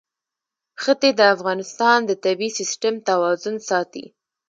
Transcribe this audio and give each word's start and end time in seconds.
ښتې 0.83 1.09
د 1.19 1.21
افغانستان 1.35 1.97
د 2.05 2.11
طبعي 2.23 2.49
سیسټم 2.59 2.95
توازن 3.09 3.55
ساتي. 3.69 4.05